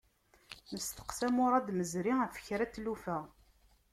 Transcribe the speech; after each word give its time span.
Nesteqsa 0.73 1.27
Murad 1.35 1.67
Mezri 1.77 2.13
ɣef 2.19 2.35
kra 2.45 2.65
n 2.67 2.71
tlufa. 2.73 3.17